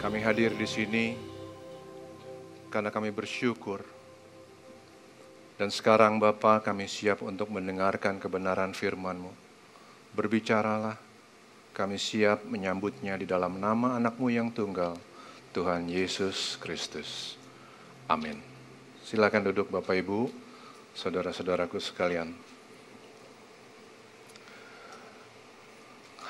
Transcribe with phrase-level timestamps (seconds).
[0.00, 1.12] Kami hadir di sini
[2.72, 3.84] karena kami bersyukur.
[5.60, 9.28] Dan sekarang Bapa kami siap untuk mendengarkan kebenaran firman-Mu.
[10.16, 10.96] Berbicaralah,
[11.76, 14.96] kami siap menyambutnya di dalam nama anakmu yang tunggal,
[15.52, 17.36] Tuhan Yesus Kristus.
[18.08, 18.40] Amin.
[19.04, 20.32] Silakan duduk Bapak Ibu,
[20.96, 22.32] saudara-saudaraku sekalian.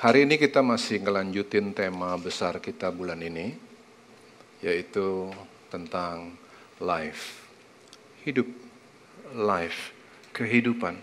[0.01, 3.53] Hari ini kita masih ngelanjutin tema besar kita bulan ini,
[4.57, 5.29] yaitu
[5.69, 6.33] tentang
[6.81, 7.45] life,
[8.25, 8.49] hidup,
[9.37, 9.93] life,
[10.33, 10.97] kehidupan.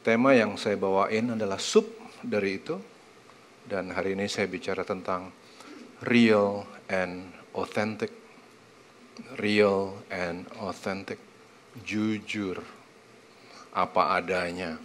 [0.00, 1.84] Tema yang saya bawain adalah sub
[2.24, 2.80] dari itu,
[3.68, 5.28] dan hari ini saya bicara tentang
[6.08, 8.08] real and authentic.
[9.36, 11.20] Real and authentic,
[11.84, 12.64] jujur,
[13.68, 14.80] apa adanya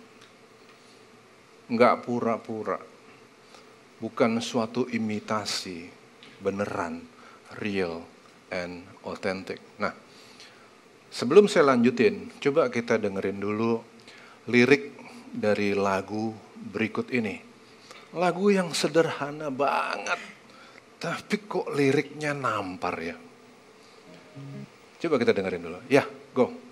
[1.66, 2.78] nggak pura-pura,
[3.98, 5.90] bukan suatu imitasi,
[6.42, 7.02] beneran,
[7.58, 8.06] real
[8.54, 9.58] and authentic.
[9.82, 9.94] Nah,
[11.10, 13.82] sebelum saya lanjutin, coba kita dengerin dulu
[14.50, 14.94] lirik
[15.34, 17.42] dari lagu berikut ini.
[18.16, 20.22] Lagu yang sederhana banget,
[21.02, 23.18] tapi kok liriknya nampar ya.
[24.96, 25.80] Coba kita dengerin dulu.
[25.92, 26.65] Ya, go.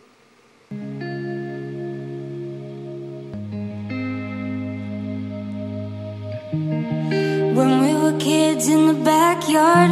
[8.54, 9.90] Kids in the backyard,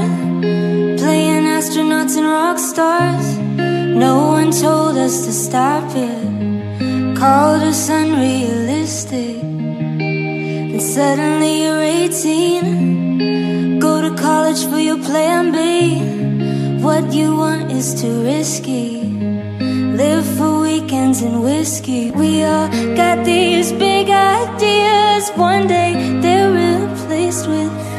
[1.00, 3.38] playing astronauts and rock stars,
[4.06, 9.42] no one told us to stop it, called us unrealistic.
[10.74, 16.84] And suddenly you're 18, go to college for your plan B.
[16.84, 19.02] What you want is too risky.
[20.02, 22.12] Live for weekends and whiskey.
[22.12, 25.32] We all got these big ideas.
[25.36, 27.91] One day they're replaced with.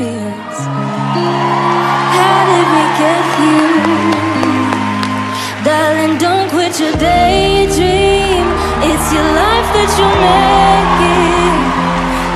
[2.17, 4.73] How did we get here?
[5.67, 8.47] Darling, don't quit your daydream.
[8.83, 11.57] It's your life that you're making.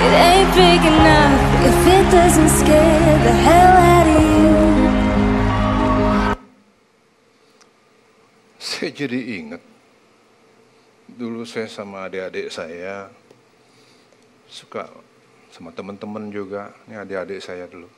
[0.07, 4.55] It ain't big enough if it doesn't scare the hell out of you.
[8.67, 9.63] Saya jadi ingat
[11.17, 13.09] dulu saya sama adik-adik saya
[14.47, 14.85] suka
[15.49, 17.89] sama teman-teman juga, ini adik-adik saya dulu.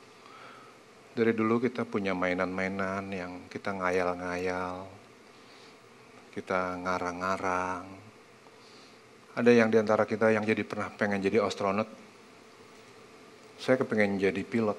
[1.09, 4.85] Dari dulu kita punya mainan-mainan yang kita ngayal-ngayal,
[6.29, 7.85] kita ngarang-ngarang.
[9.33, 11.89] Ada yang di antara kita yang jadi pernah pengen jadi astronot.
[13.59, 14.77] Saya kepengen jadi pilot.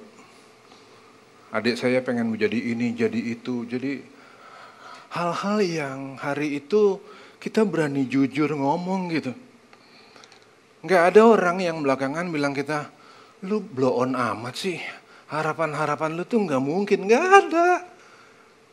[1.51, 3.67] Adik saya pengen menjadi ini, jadi itu.
[3.67, 4.01] Jadi
[5.11, 7.03] hal-hal yang hari itu
[7.43, 9.35] kita berani jujur ngomong gitu.
[10.87, 12.89] Nggak ada orang yang belakangan bilang kita,
[13.45, 14.79] lu blow on amat sih.
[15.31, 17.87] Harapan-harapan lu tuh nggak mungkin, nggak ada.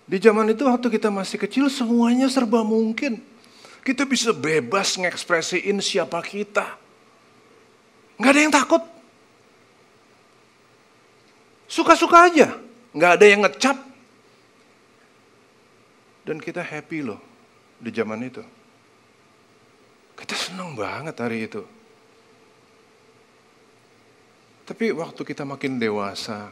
[0.09, 3.21] Di zaman itu waktu kita masih kecil semuanya serba mungkin.
[3.85, 6.65] Kita bisa bebas ngekspresiin siapa kita.
[8.17, 8.83] Nggak ada yang takut.
[11.69, 12.57] Suka-suka aja.
[12.97, 13.77] Nggak ada yang ngecap,
[16.27, 17.23] dan kita happy loh
[17.79, 18.43] di zaman itu.
[20.19, 21.63] Kita senang banget hari itu.
[24.67, 26.51] Tapi waktu kita makin dewasa,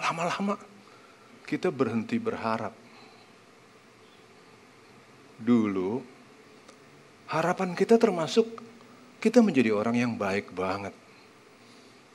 [0.00, 0.56] lama-lama
[1.44, 2.72] kita berhenti berharap.
[5.36, 6.00] Dulu,
[7.28, 8.48] harapan kita termasuk
[9.20, 10.96] kita menjadi orang yang baik banget.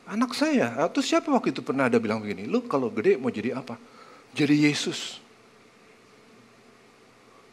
[0.09, 3.55] Anak saya, atau siapa waktu itu pernah ada bilang begini, lu kalau gede mau jadi
[3.55, 3.77] apa?
[4.33, 5.21] jadi Yesus.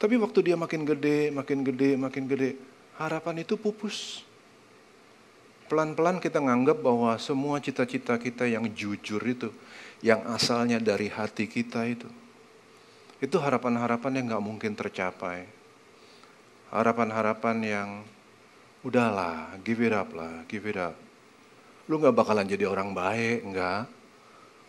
[0.00, 2.56] Tapi waktu dia makin gede, makin gede, makin gede,
[2.96, 4.24] harapan itu pupus.
[5.70, 9.54] Pelan-pelan kita nganggap bahwa semua cita-cita kita yang jujur itu,
[10.02, 12.10] yang asalnya dari hati kita itu,
[13.22, 15.46] itu harapan-harapan yang nggak mungkin tercapai.
[16.74, 17.88] Harapan-harapan yang
[18.82, 20.98] udahlah, give it up lah, give it up.
[21.86, 24.00] Lu nggak bakalan jadi orang baik, nggak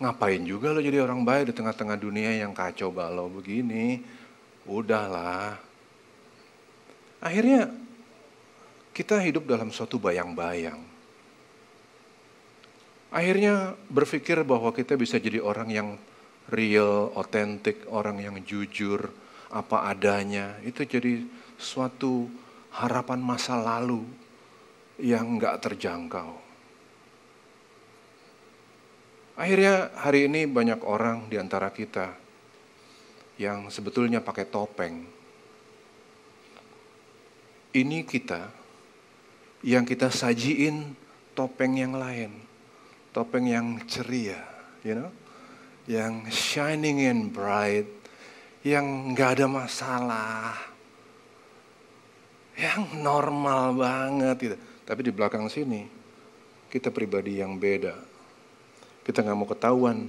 [0.02, 4.02] Ngapain juga lo jadi orang baik di tengah-tengah dunia yang kacau balau begini.
[4.66, 5.62] Udahlah.
[7.22, 7.70] Akhirnya
[8.98, 10.91] kita hidup dalam suatu bayang-bayang.
[13.12, 15.90] Akhirnya berpikir bahwa kita bisa jadi orang yang
[16.48, 19.12] real, otentik, orang yang jujur,
[19.52, 20.56] apa adanya.
[20.64, 21.28] Itu jadi
[21.60, 22.32] suatu
[22.72, 24.08] harapan masa lalu
[24.96, 26.40] yang nggak terjangkau.
[29.36, 32.16] Akhirnya hari ini banyak orang di antara kita
[33.36, 35.04] yang sebetulnya pakai topeng.
[37.72, 38.52] Ini kita
[39.68, 40.96] yang kita sajiin
[41.34, 42.51] topeng yang lain.
[43.12, 44.40] Topeng yang ceria,
[44.84, 45.12] you know,
[45.88, 47.88] yang shining and bright,
[48.64, 50.56] yang nggak ada masalah,
[52.56, 54.58] yang normal banget gitu.
[54.88, 55.88] Tapi di belakang sini
[56.72, 57.96] kita pribadi yang beda.
[59.04, 60.08] Kita nggak mau ketahuan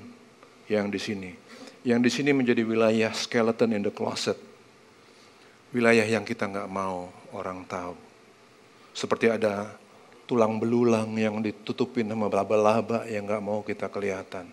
[0.71, 1.35] yang di sini.
[1.83, 4.39] Yang di sini menjadi wilayah skeleton in the closet.
[5.75, 7.97] Wilayah yang kita nggak mau orang tahu.
[8.93, 9.82] Seperti ada
[10.27, 14.49] tulang belulang yang ditutupin sama laba-laba yang nggak mau kita kelihatan.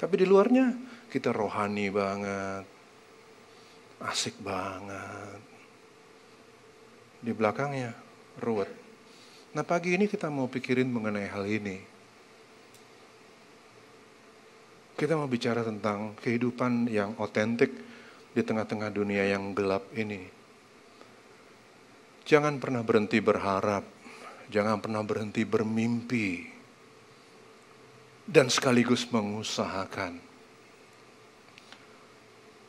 [0.00, 0.72] Tapi di luarnya
[1.12, 2.64] kita rohani banget,
[4.00, 5.40] asik banget.
[7.20, 7.92] Di belakangnya
[8.40, 8.72] ruwet.
[9.52, 11.76] Nah pagi ini kita mau pikirin mengenai hal ini.
[14.96, 17.72] Kita mau bicara tentang kehidupan yang otentik
[18.30, 20.22] di tengah-tengah dunia yang gelap ini.
[22.28, 23.82] Jangan pernah berhenti berharap,
[24.50, 26.44] jangan pernah berhenti bermimpi,
[28.26, 30.18] dan sekaligus mengusahakan.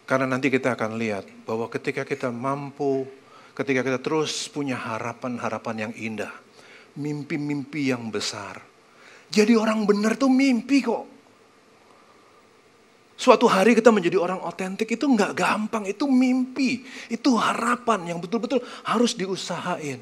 [0.06, 3.10] Karena nanti kita akan lihat bahwa ketika kita mampu,
[3.58, 6.34] ketika kita terus punya harapan-harapan yang indah,
[7.00, 8.60] mimpi-mimpi yang besar.
[9.32, 11.08] Jadi orang benar tuh mimpi kok.
[13.16, 18.60] Suatu hari kita menjadi orang otentik itu nggak gampang, itu mimpi, itu harapan yang betul-betul
[18.84, 20.02] harus diusahain.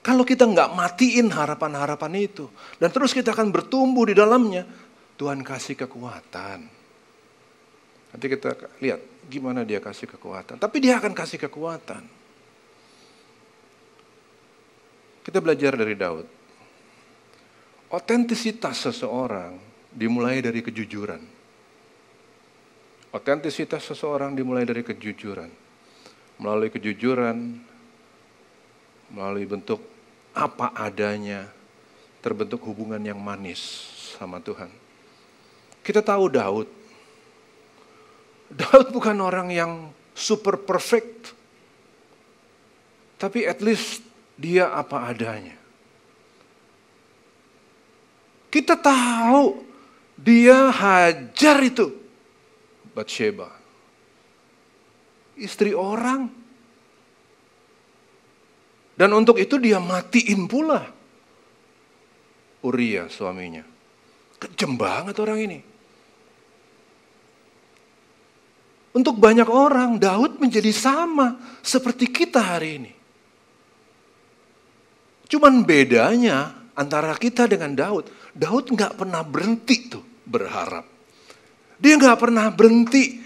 [0.00, 2.48] Kalau kita nggak matiin harapan-harapan itu,
[2.80, 4.64] dan terus kita akan bertumbuh di dalamnya,
[5.20, 6.80] Tuhan kasih kekuatan.
[8.10, 10.56] Nanti kita lihat gimana dia kasih kekuatan.
[10.56, 12.02] Tapi dia akan kasih kekuatan.
[15.20, 16.26] Kita belajar dari Daud.
[17.92, 19.54] Otentisitas seseorang
[19.92, 21.22] dimulai dari kejujuran.
[23.12, 25.50] Otentisitas seseorang dimulai dari kejujuran.
[26.40, 27.36] Melalui kejujuran,
[29.10, 29.82] melalui bentuk
[30.32, 31.50] apa adanya,
[32.22, 33.60] terbentuk hubungan yang manis
[34.16, 34.70] sama Tuhan.
[35.80, 36.68] Kita tahu Daud.
[38.50, 39.72] Daud bukan orang yang
[40.14, 41.34] super perfect.
[43.20, 44.04] Tapi at least
[44.36, 45.56] dia apa adanya.
[48.50, 49.62] Kita tahu
[50.18, 51.94] dia hajar itu
[52.92, 53.48] Bathsheba.
[55.38, 56.39] Istri orang.
[59.00, 60.84] Dan untuk itu dia matiin pula
[62.60, 63.64] Uria suaminya.
[64.36, 65.58] Kejem banget orang ini.
[68.92, 72.92] Untuk banyak orang, Daud menjadi sama seperti kita hari ini.
[75.30, 80.84] Cuman bedanya antara kita dengan Daud, Daud nggak pernah berhenti tuh berharap.
[81.80, 83.16] Dia nggak pernah berhenti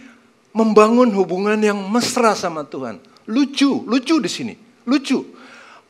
[0.55, 3.03] membangun hubungan yang mesra sama Tuhan.
[3.26, 4.55] Lucu, lucu di sini,
[4.87, 5.34] lucu.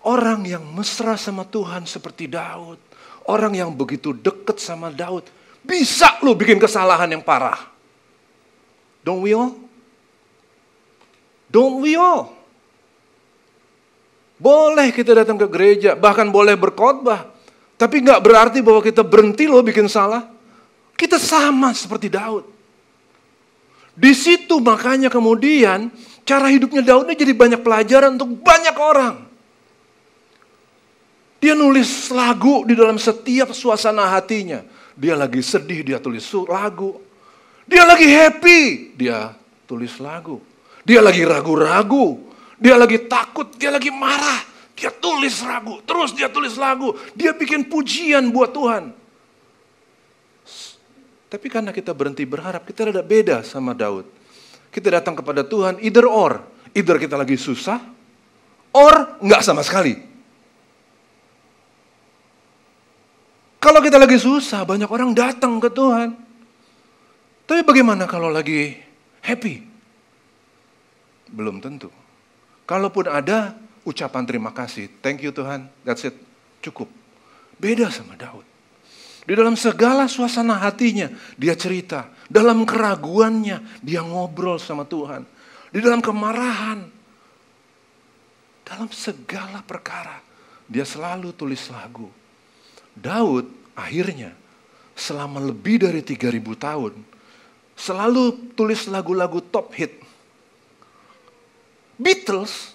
[0.05, 2.77] Orang yang mesra sama Tuhan seperti Daud,
[3.25, 5.25] orang yang begitu deket sama Daud,
[5.65, 7.57] bisa lo bikin kesalahan yang parah.
[9.01, 9.57] Don't we all?
[11.49, 12.37] Don't we all?
[14.37, 17.33] Boleh kita datang ke gereja, bahkan boleh berkhotbah.
[17.81, 20.29] Tapi nggak berarti bahwa kita berhenti loh bikin salah.
[20.95, 22.45] Kita sama seperti Daud.
[23.95, 25.89] Di situ makanya kemudian
[26.29, 29.34] cara hidupnya Daud ini jadi banyak pelajaran untuk banyak orang.
[31.45, 34.65] Dia nulis lagu di dalam setiap suasana hatinya.
[34.97, 36.97] Dia lagi sedih, dia tulis lagu.
[37.69, 38.61] Dia lagi happy,
[38.97, 39.37] dia
[39.69, 40.41] tulis lagu.
[40.89, 44.41] Dia lagi ragu-ragu, dia lagi takut, dia lagi marah.
[44.73, 46.97] Dia tulis lagu, terus dia tulis lagu.
[47.13, 48.97] Dia bikin pujian buat Tuhan.
[51.29, 54.09] Tapi karena kita berhenti berharap, kita ada beda sama Daud.
[54.73, 56.41] Kita datang kepada Tuhan, either or.
[56.73, 57.85] Either kita lagi susah,
[58.73, 60.14] or nggak sama sekali.
[63.65, 66.13] Kalau kita lagi susah, banyak orang datang ke Tuhan.
[67.49, 68.77] Tapi bagaimana kalau lagi
[69.25, 69.65] happy?
[71.33, 71.89] Belum tentu.
[72.69, 73.57] Kalaupun ada
[73.89, 76.13] ucapan terima kasih, thank you Tuhan, that's it,
[76.61, 76.93] cukup.
[77.57, 78.45] Beda sama Daud.
[79.25, 81.09] Di dalam segala suasana hatinya,
[81.41, 82.13] dia cerita.
[82.29, 85.25] Dalam keraguannya, dia ngobrol sama Tuhan.
[85.73, 86.85] Di dalam kemarahan,
[88.61, 90.21] dalam segala perkara,
[90.69, 92.24] dia selalu tulis lagu.
[92.95, 94.35] Daud akhirnya
[94.95, 96.93] selama lebih dari 3000 tahun
[97.75, 100.05] selalu tulis lagu-lagu top hit
[101.95, 102.75] Beatles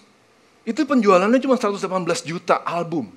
[0.64, 1.82] itu penjualannya cuma 118
[2.24, 3.12] juta album.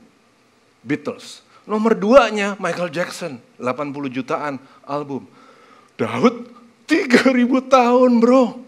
[0.82, 1.44] Beatles.
[1.62, 5.28] Nomor duanya Michael Jackson, 80 jutaan album.
[5.94, 6.50] Daud
[6.90, 7.30] 3000
[7.70, 8.58] tahun bro.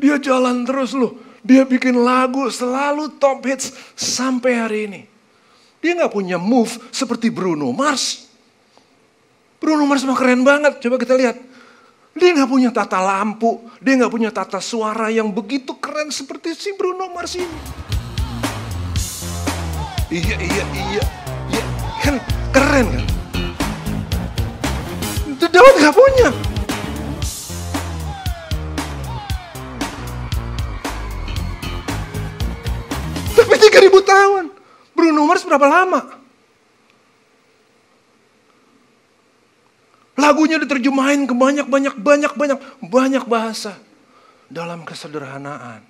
[0.00, 1.18] Dia jalan terus loh.
[1.44, 5.00] Dia bikin lagu selalu top hits sampai hari ini.
[5.78, 8.26] Dia nggak punya move seperti Bruno Mars.
[9.62, 10.82] Bruno Mars mah keren banget.
[10.82, 11.38] Coba kita lihat.
[12.18, 16.74] Dia nggak punya tata lampu, dia nggak punya tata suara yang begitu keren seperti si
[16.74, 17.58] Bruno Mars ini.
[20.10, 21.04] Iya, iya, iya,
[21.52, 21.64] iya,
[22.02, 22.18] kan
[22.50, 23.04] keren kan?
[25.30, 26.28] Itu Daud nggak punya.
[33.38, 34.57] Tapi 3000 tahun.
[34.98, 36.00] Bruno Mars berapa lama?
[40.18, 43.78] Lagunya diterjemahin ke banyak banyak banyak banyak banyak bahasa
[44.50, 45.86] dalam kesederhanaan.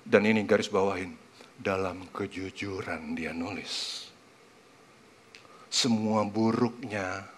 [0.00, 1.12] Dan ini garis bawahin
[1.60, 4.08] dalam kejujuran dia nulis.
[5.68, 7.28] Semua buruknya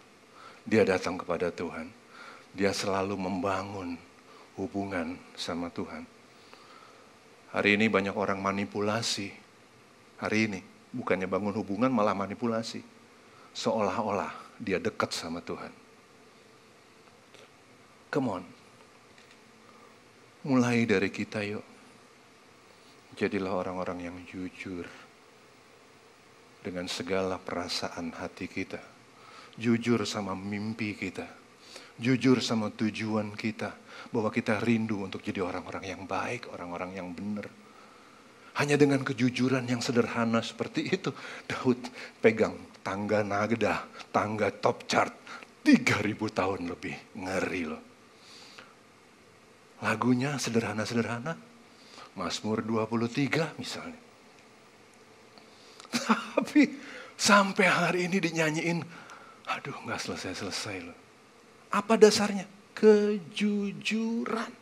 [0.63, 1.91] dia datang kepada Tuhan.
[2.55, 3.99] Dia selalu membangun
[4.55, 6.07] hubungan sama Tuhan.
[7.51, 9.42] Hari ini banyak orang manipulasi.
[10.23, 10.61] Hari ini
[10.95, 12.79] bukannya bangun hubungan malah manipulasi.
[13.51, 15.75] Seolah-olah dia dekat sama Tuhan.
[18.07, 18.45] Come on.
[20.47, 21.67] Mulai dari kita yuk.
[23.19, 24.87] Jadilah orang-orang yang jujur
[26.63, 28.79] dengan segala perasaan hati kita.
[29.59, 31.27] Jujur sama mimpi kita.
[31.99, 33.75] Jujur sama tujuan kita.
[34.15, 37.51] Bahwa kita rindu untuk jadi orang-orang yang baik, orang-orang yang benar.
[38.53, 41.09] Hanya dengan kejujuran yang sederhana seperti itu,
[41.49, 41.81] Daud
[42.21, 42.53] pegang
[42.85, 45.15] tangga nagda, tangga top chart,
[45.65, 47.17] 3000 tahun lebih.
[47.17, 47.83] Ngeri loh.
[49.83, 51.35] Lagunya sederhana-sederhana,
[52.15, 54.01] Mazmur 23 misalnya.
[56.37, 56.63] Tapi
[57.19, 58.79] sampai hari ini dinyanyiin,
[59.49, 60.99] aduh nggak selesai-selesai loh.
[61.73, 62.45] Apa dasarnya?
[62.77, 64.62] Kejujuran.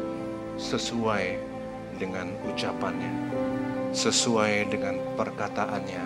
[0.61, 1.41] sesuai
[1.97, 3.13] dengan ucapannya,
[3.97, 6.03] sesuai dengan perkataannya,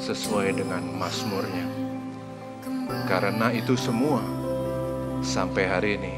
[0.00, 1.68] sesuai dengan mazmurnya.
[3.04, 4.24] Karena itu semua,
[5.20, 6.14] sampai hari ini,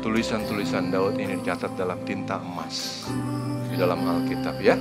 [0.00, 3.04] tulisan-tulisan Daud ini dicatat dalam tinta emas
[3.68, 4.74] di dalam Alkitab ya.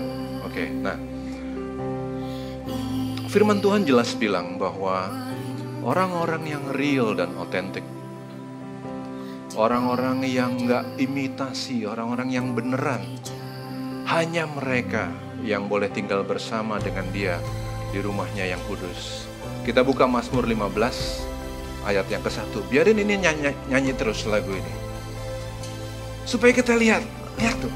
[0.47, 0.97] Oke, nah
[3.27, 5.07] firman Tuhan jelas bilang bahwa
[5.85, 7.85] orang-orang yang real dan otentik,
[9.55, 13.03] orang-orang yang nggak imitasi, orang-orang yang beneran,
[14.07, 17.35] hanya mereka yang boleh tinggal bersama dengan dia
[17.91, 19.27] di rumahnya yang kudus.
[19.67, 22.53] Kita buka Mazmur 15 ayat yang ke-1.
[22.69, 24.73] Biarin ini nyanyi, nyanyi terus lagu ini.
[26.23, 27.03] Supaya kita lihat,
[27.41, 27.73] lihat tuh.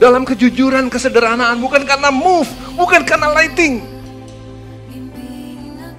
[0.00, 3.84] Dalam kejujuran, kesederhanaan, bukan karena move, bukan karena lighting.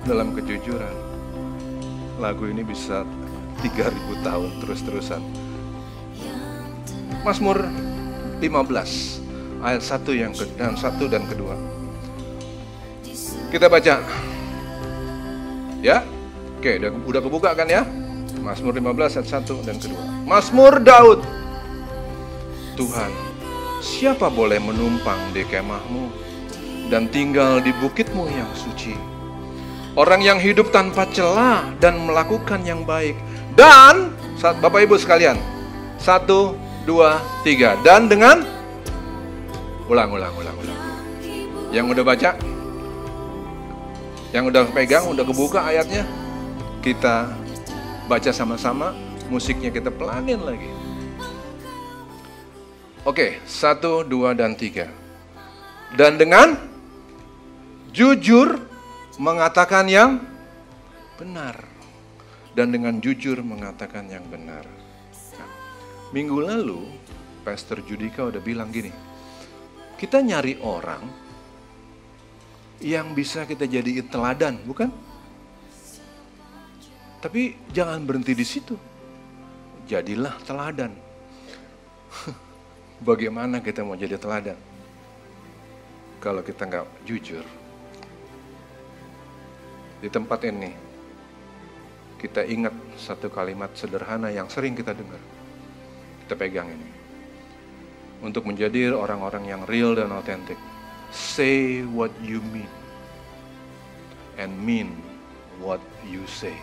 [0.01, 0.95] Dalam kejujuran,
[2.17, 3.05] lagu ini bisa
[3.61, 5.21] 3000 tahun terus-terusan.
[7.21, 7.69] Mazmur
[8.41, 9.21] 15
[9.61, 11.53] ayat 1 yang ke, dan 1 dan kedua.
[13.53, 14.01] Kita baca.
[15.85, 16.01] Ya?
[16.57, 17.85] Oke, udah, udah kebuka kan ya?
[18.41, 20.01] Mazmur 15 ayat 1 dan kedua.
[20.25, 21.21] Mazmur Daud.
[22.73, 23.11] Tuhan,
[23.85, 26.09] siapa boleh menumpang di kemahmu
[26.89, 28.97] dan tinggal di bukitmu yang suci?
[29.91, 33.19] Orang yang hidup tanpa celah dan melakukan yang baik.
[33.53, 35.38] Dan, Bapak Ibu sekalian,
[36.01, 37.77] satu, dua, tiga.
[37.86, 38.41] Dan dengan,
[39.86, 40.79] ulang, ulang, ulang, ulang.
[41.72, 42.31] Yang udah baca,
[44.31, 46.03] yang udah pegang, udah kebuka ayatnya,
[46.81, 47.31] kita
[48.08, 48.96] baca sama-sama,
[49.31, 50.72] musiknya kita pelanin lagi.
[53.08, 54.91] Oke, satu, dua, dan tiga.
[55.96, 56.55] Dan dengan
[57.91, 58.62] jujur
[59.20, 60.24] mengatakan yang
[61.20, 61.70] benar.
[62.51, 64.67] Dan dengan jujur mengatakan yang benar.
[65.39, 65.51] Nah,
[66.12, 66.84] minggu lalu,
[67.48, 68.91] Pastor Judika udah bilang gini,
[69.96, 71.03] kita nyari orang
[72.81, 74.89] yang bisa kita jadi teladan, bukan?
[77.22, 78.74] Tapi jangan berhenti di situ.
[79.86, 80.91] Jadilah teladan.
[83.08, 84.58] Bagaimana kita mau jadi teladan?
[86.17, 87.46] Kalau kita nggak jujur.
[90.01, 90.74] Di tempat ini,
[92.21, 95.17] kita ingat satu kalimat sederhana yang sering kita dengar.
[96.21, 96.89] Kita pegang ini.
[98.21, 100.61] Untuk menjadi orang-orang yang real dan otentik.
[101.09, 102.69] Say what you mean.
[104.37, 105.01] And mean
[105.57, 106.53] what you say.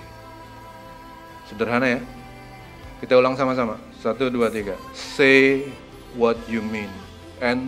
[1.50, 2.00] Sederhana ya.
[3.02, 3.82] Kita ulang sama-sama.
[3.98, 4.78] Satu, dua, tiga.
[4.94, 5.66] Say
[6.14, 6.90] what you mean
[7.42, 7.66] and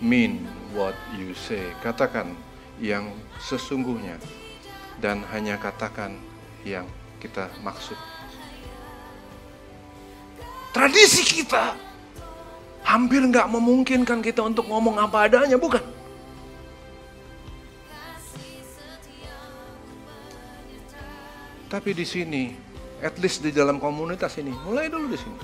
[0.00, 1.76] mean what you say.
[1.84, 2.32] Katakan
[2.80, 4.16] yang sesungguhnya
[5.04, 6.16] dan hanya katakan
[6.64, 7.98] yang kita maksud.
[10.72, 11.74] Tradisi kita
[12.86, 15.82] hampir nggak memungkinkan kita untuk ngomong apa adanya, bukan?
[21.68, 22.56] Tapi di sini,
[23.04, 25.38] at least di dalam komunitas ini, mulai dulu di sini.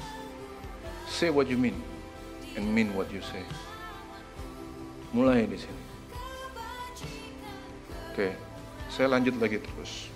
[1.04, 1.76] Say what you mean
[2.56, 3.44] and mean what you say.
[5.12, 5.82] Mulai di sini.
[8.14, 8.32] Oke,
[8.88, 10.13] saya lanjut lagi terus.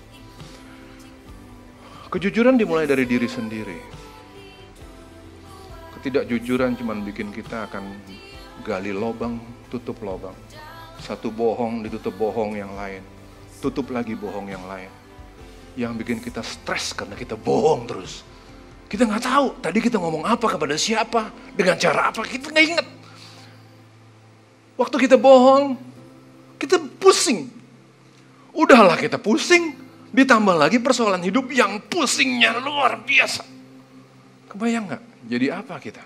[2.09, 3.79] Kejujuran dimulai dari diri sendiri.
[5.99, 7.85] Ketidakjujuran cuma bikin kita akan
[8.65, 9.37] gali lobang,
[9.69, 10.35] tutup lobang.
[10.99, 13.05] Satu bohong ditutup bohong yang lain.
[13.61, 14.89] Tutup lagi bohong yang lain
[15.79, 18.27] yang bikin kita stres karena kita bohong terus.
[18.91, 22.87] Kita nggak tahu tadi kita ngomong apa kepada siapa, dengan cara apa, kita nggak inget.
[24.75, 25.79] Waktu kita bohong,
[26.59, 27.47] kita pusing.
[28.51, 29.78] Udahlah kita pusing,
[30.19, 33.47] ditambah lagi persoalan hidup yang pusingnya luar biasa.
[34.51, 35.03] Kebayang nggak?
[35.31, 36.03] Jadi apa kita?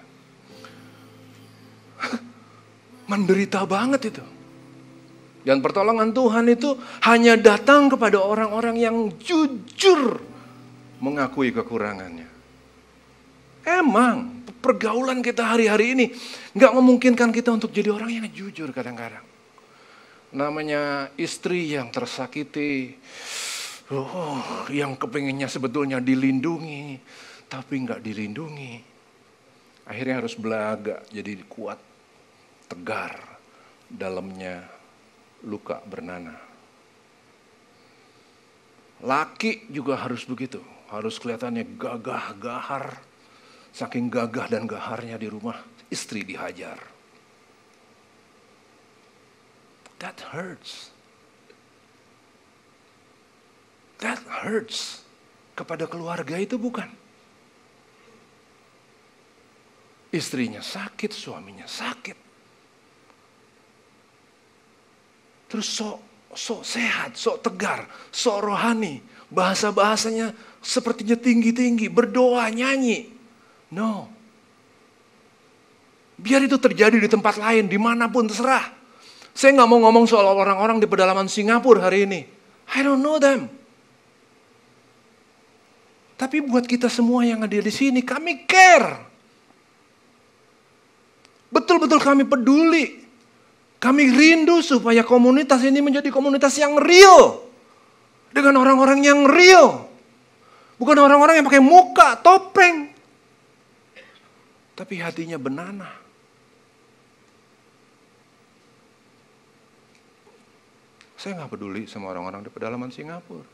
[3.11, 4.25] Menderita banget itu.
[5.42, 10.23] Dan pertolongan Tuhan itu hanya datang kepada orang-orang yang jujur
[11.02, 12.31] mengakui kekurangannya.
[13.66, 16.07] Emang pergaulan kita hari-hari ini
[16.54, 19.23] nggak memungkinkan kita untuk jadi orang yang jujur kadang-kadang.
[20.31, 22.95] Namanya istri yang tersakiti,
[23.93, 26.97] oh, yang kepinginnya sebetulnya dilindungi,
[27.47, 28.75] tapi nggak dilindungi.
[29.85, 31.77] Akhirnya harus belaga jadi kuat,
[32.71, 33.19] tegar,
[33.91, 34.65] dalamnya
[35.45, 36.39] luka bernanah.
[39.03, 42.87] Laki juga harus begitu, harus kelihatannya gagah gahar.
[43.73, 45.57] Saking gagah dan gaharnya di rumah,
[45.89, 46.76] istri dihajar.
[49.97, 50.92] That hurts.
[54.02, 55.06] That hurts.
[55.54, 56.91] Kepada keluarga itu bukan.
[60.10, 62.19] Istrinya sakit, suaminya sakit.
[65.49, 65.99] Terus sok
[66.32, 69.04] sok sehat, sok tegar, sok rohani.
[69.32, 73.08] Bahasa-bahasanya sepertinya tinggi-tinggi, berdoa, nyanyi.
[73.73, 74.08] No.
[76.21, 78.73] Biar itu terjadi di tempat lain, di mana pun terserah.
[79.32, 82.21] Saya nggak mau ngomong soal orang-orang di pedalaman Singapura hari ini.
[82.76, 83.62] I don't know them.
[86.17, 89.11] Tapi buat kita semua yang ada di sini, kami care.
[91.53, 93.03] Betul-betul kami peduli
[93.83, 97.43] kami rindu supaya komunitas ini menjadi komunitas yang real.
[98.31, 99.91] Dengan orang-orang yang real.
[100.79, 102.95] Bukan orang-orang yang pakai muka, topeng.
[104.79, 105.91] Tapi hatinya benana.
[111.19, 113.45] Saya nggak peduli sama orang-orang di pedalaman Singapura.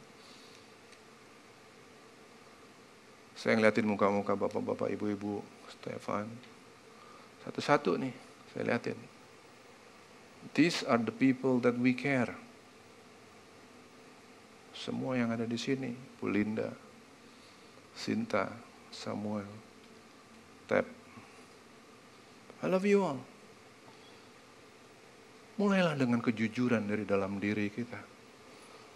[3.38, 5.38] Saya ngeliatin muka-muka bapak-bapak, ibu-ibu,
[5.70, 6.26] Stefan.
[7.46, 8.10] Satu-satu nih,
[8.50, 8.98] saya liatin.
[10.58, 12.34] These are the people that we care.
[14.74, 16.66] Semua yang ada di sini, Bu Linda,
[17.94, 18.50] Sinta,
[18.90, 19.46] Samuel,
[20.66, 20.86] Tep.
[22.58, 23.22] I love you all.
[25.62, 28.02] Mulailah dengan kejujuran dari dalam diri kita.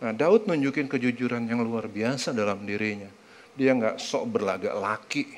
[0.03, 3.22] Nah, Daud nunjukin kejujuran yang luar biasa dalam dirinya.
[3.53, 5.29] Dia nggak sok berlagak laki,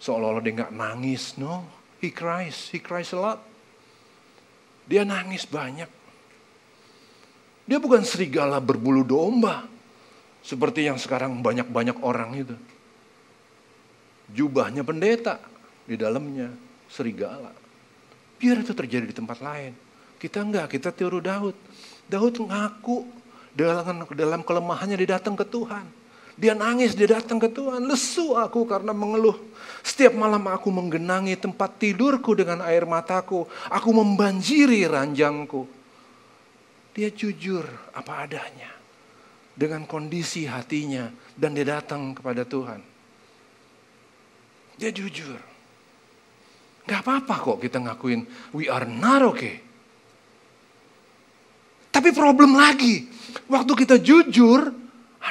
[0.00, 1.36] seolah-olah dia nggak nangis.
[1.36, 1.64] No,
[2.00, 3.40] he cries, he cries a lot.
[4.84, 5.88] Dia nangis banyak.
[7.64, 9.64] Dia bukan serigala berbulu domba.
[10.44, 12.56] Seperti yang sekarang banyak-banyak orang itu.
[14.36, 15.40] Jubahnya pendeta.
[15.84, 16.52] Di dalamnya
[16.88, 17.52] serigala.
[18.36, 19.72] Biar itu terjadi di tempat lain.
[20.20, 21.56] Kita enggak, kita tiru Daud.
[22.08, 23.08] Daud ngaku
[23.56, 26.03] dalam, dalam kelemahannya dia datang ke Tuhan.
[26.34, 27.86] Dia nangis, dia datang ke Tuhan.
[27.86, 29.38] Lesu aku karena mengeluh.
[29.86, 33.46] Setiap malam aku menggenangi tempat tidurku dengan air mataku.
[33.70, 35.62] Aku membanjiri ranjangku.
[36.94, 37.62] Dia jujur
[37.94, 38.70] apa adanya.
[39.54, 41.06] Dengan kondisi hatinya.
[41.38, 42.82] Dan dia datang kepada Tuhan.
[44.74, 45.38] Dia jujur.
[46.84, 49.62] Gak apa-apa kok kita ngakuin we are not okay.
[51.94, 53.06] Tapi problem lagi.
[53.46, 54.83] Waktu kita jujur,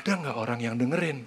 [0.04, 1.24] ada nggak orang yang dengerin?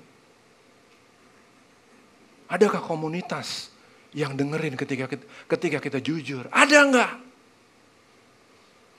[2.53, 3.73] Adakah komunitas
[4.13, 6.45] yang dengerin ketika kita, ketika kita jujur?
[6.53, 7.13] Ada nggak?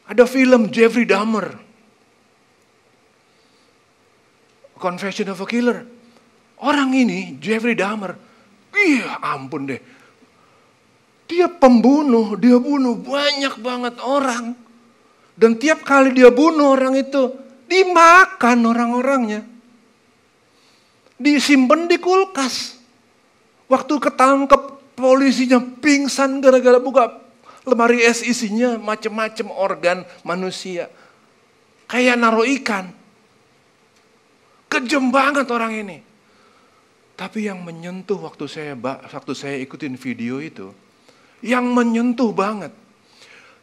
[0.10, 1.62] Ada film Jeffrey Dahmer.
[4.82, 5.86] Confession of a Killer.
[6.58, 8.18] Orang ini, Jeffrey Dahmer,
[8.74, 9.82] iya ampun deh.
[11.30, 14.58] Dia pembunuh, dia bunuh banyak banget orang.
[15.38, 17.30] Dan tiap kali dia bunuh orang itu,
[17.70, 19.57] dimakan orang-orangnya.
[21.17, 22.77] Disimpan di kulkas.
[23.67, 27.19] Waktu ketangkep polisinya pingsan gara-gara buka
[27.67, 30.88] lemari es isinya macam-macam organ manusia.
[31.89, 32.93] Kayak naruh ikan.
[34.71, 35.97] Kejem banget orang ini.
[37.17, 40.69] Tapi yang menyentuh waktu saya waktu saya ikutin video itu,
[41.41, 42.69] yang menyentuh banget.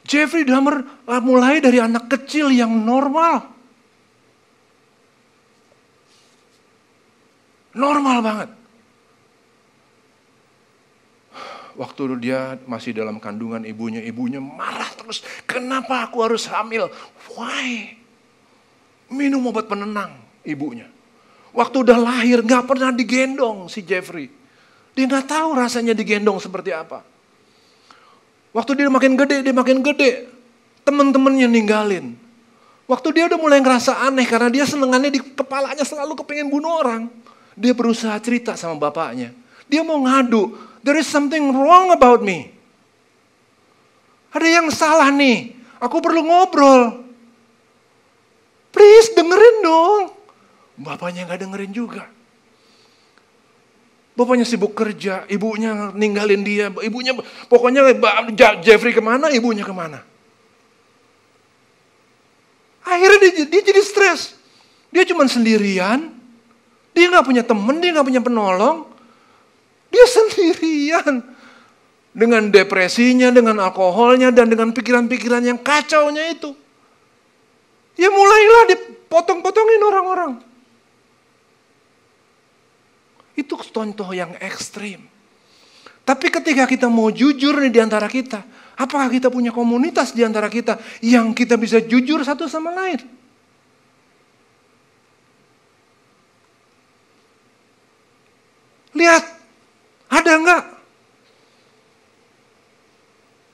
[0.05, 3.54] Jeffrey Dahmer ah, mulai dari anak kecil yang normal.
[7.75, 8.51] Normal banget.
[11.75, 15.27] Waktu dia masih dalam kandungan ibunya, ibunya marah terus.
[15.43, 16.87] Kenapa aku harus hamil?
[17.35, 17.99] Why?
[19.11, 20.15] Minum obat penenang
[20.47, 20.87] ibunya.
[21.51, 24.31] Waktu udah lahir nggak pernah digendong si Jeffrey.
[24.95, 27.03] Dia nggak tahu rasanya digendong seperti apa.
[28.55, 30.31] Waktu dia makin gede, dia makin gede.
[30.87, 32.15] Temen-temennya ninggalin.
[32.87, 37.11] Waktu dia udah mulai ngerasa aneh karena dia senengannya di kepalanya selalu kepengen bunuh orang.
[37.55, 39.31] Dia berusaha cerita sama bapaknya.
[39.71, 40.55] Dia mau ngadu.
[40.85, 42.53] There is something wrong about me.
[44.35, 45.55] Ada yang salah nih.
[45.79, 47.07] Aku perlu ngobrol.
[48.75, 50.03] Please dengerin dong.
[50.75, 52.05] Bapaknya nggak dengerin juga.
[54.15, 57.19] Bapaknya sibuk kerja, ibunya ninggalin dia, ibunya
[57.51, 57.83] pokoknya
[58.63, 60.07] Jeffrey ke mana, ibunya ke mana.
[62.87, 64.39] Akhirnya dia, dia jadi stres.
[64.95, 66.14] Dia cuma sendirian,
[66.95, 68.87] dia nggak punya temen, dia nggak punya penolong.
[69.91, 71.15] Dia sendirian.
[72.15, 76.55] Dengan depresinya, dengan alkoholnya, dan dengan pikiran-pikiran yang kacaunya itu.
[77.99, 80.33] Ya mulailah dipotong-potongin orang-orang.
[83.35, 85.11] Itu contoh yang ekstrim.
[86.07, 88.47] Tapi ketika kita mau jujur nih di antara kita,
[88.79, 93.24] apakah kita punya komunitas di antara kita yang kita bisa jujur satu sama lain?
[98.95, 99.25] Lihat,
[100.09, 100.65] ada enggak?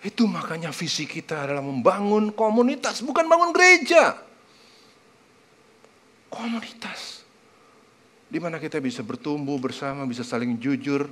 [0.00, 4.16] Itu makanya visi kita adalah membangun komunitas, bukan bangun gereja.
[6.32, 7.20] Komunitas.
[8.30, 11.04] Di mana kita bisa bertumbuh bersama, bisa saling jujur,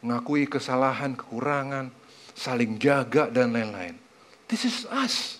[0.00, 1.92] mengakui kesalahan, kekurangan,
[2.32, 4.00] saling jaga dan lain-lain.
[4.48, 5.36] This is us.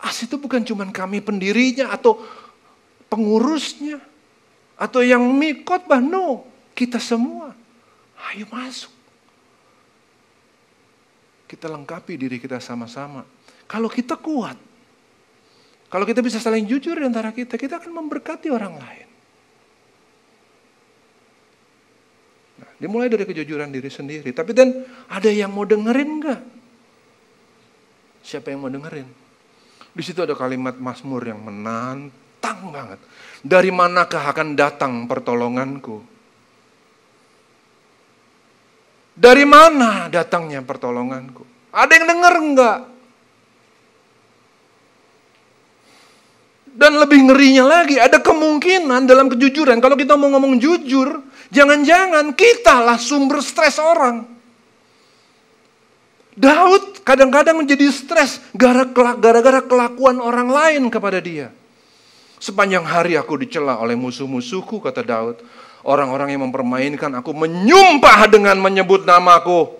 [0.00, 2.22] Us itu bukan cuma kami pendirinya atau
[3.12, 4.07] pengurusnya
[4.78, 7.50] atau yang mikot bah no, kita semua.
[8.30, 8.94] Ayo masuk.
[11.50, 13.26] Kita lengkapi diri kita sama-sama.
[13.66, 14.54] Kalau kita kuat,
[15.90, 19.08] kalau kita bisa saling jujur di antara kita, kita akan memberkati orang lain.
[22.78, 24.30] Dimulai dari kejujuran diri sendiri.
[24.30, 26.40] Tapi dan ada yang mau dengerin enggak?
[28.22, 29.08] Siapa yang mau dengerin?
[29.90, 32.98] Di situ ada kalimat Mazmur yang menantang banget.
[33.42, 36.02] Dari manakah akan datang pertolonganku?
[39.18, 41.42] Dari mana datangnya pertolonganku?
[41.74, 42.78] Ada yang denger enggak?
[46.78, 52.84] Dan lebih ngerinya lagi, ada kemungkinan dalam kejujuran, kalau kita mau ngomong jujur, Jangan-jangan kita
[52.84, 54.28] lah sumber stres orang.
[56.38, 61.50] Daud kadang-kadang menjadi stres gara-gara kelakuan orang lain kepada dia.
[62.38, 65.42] Sepanjang hari aku dicela oleh musuh-musuhku, kata Daud.
[65.82, 69.74] Orang-orang yang mempermainkan aku menyumpah dengan menyebut namaku.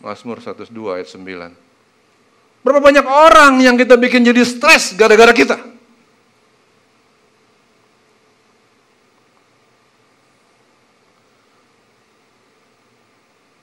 [0.00, 2.64] Mazmur 102 ayat 9.
[2.64, 5.72] Berapa banyak orang yang kita bikin jadi stres gara-gara kita?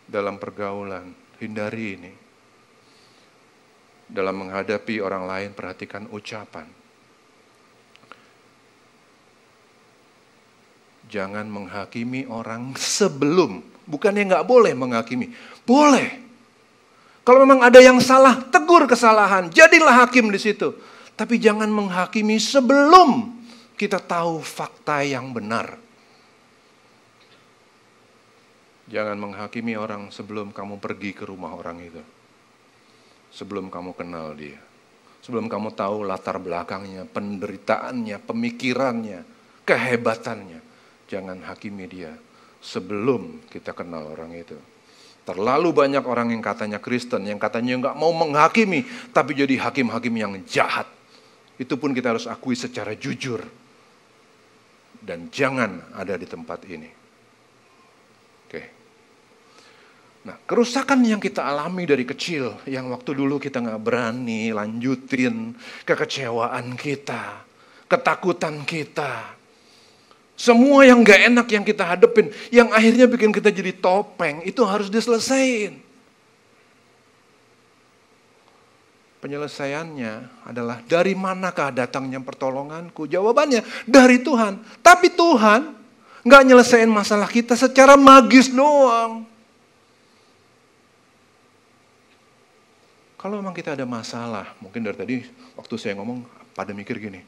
[0.09, 2.13] dalam pergaulan, hindari ini.
[4.09, 6.65] Dalam menghadapi orang lain, perhatikan ucapan.
[11.09, 15.33] Jangan menghakimi orang sebelum, bukannya nggak boleh menghakimi,
[15.65, 16.21] boleh.
[17.25, 20.73] Kalau memang ada yang salah, tegur kesalahan, jadilah hakim di situ.
[21.17, 23.41] Tapi jangan menghakimi sebelum
[23.73, 25.75] kita tahu fakta yang benar.
[28.89, 32.01] Jangan menghakimi orang sebelum kamu pergi ke rumah orang itu.
[33.29, 34.57] Sebelum kamu kenal dia.
[35.21, 39.19] Sebelum kamu tahu latar belakangnya, penderitaannya, pemikirannya,
[39.67, 40.68] kehebatannya.
[41.09, 42.13] Jangan hakimi dia
[42.61, 44.53] sebelum kita kenal orang itu.
[45.25, 50.33] Terlalu banyak orang yang katanya Kristen, yang katanya nggak mau menghakimi, tapi jadi hakim-hakim yang
[50.45, 50.85] jahat.
[51.57, 53.41] Itu pun kita harus akui secara jujur.
[54.99, 56.91] dan jangan ada di tempat ini.
[58.45, 58.61] Oke.
[60.27, 65.55] Nah, kerusakan yang kita alami dari kecil, yang waktu dulu kita nggak berani lanjutin,
[65.87, 67.47] kekecewaan kita,
[67.87, 69.38] ketakutan kita,
[70.39, 74.87] semua yang gak enak yang kita hadepin, yang akhirnya bikin kita jadi topeng, itu harus
[74.87, 75.75] diselesaikan.
[79.19, 83.03] Penyelesaiannya adalah dari manakah datangnya pertolonganku?
[83.03, 84.63] Jawabannya dari Tuhan.
[84.79, 85.75] Tapi Tuhan
[86.23, 89.27] gak nyelesain masalah kita secara magis doang.
[93.19, 95.15] Kalau memang kita ada masalah, mungkin dari tadi
[95.59, 96.23] waktu saya ngomong
[96.55, 97.19] pada mikir gini,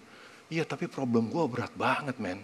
[0.48, 2.40] iya tapi problem gue berat banget men